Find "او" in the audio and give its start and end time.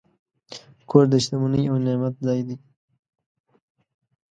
1.69-1.75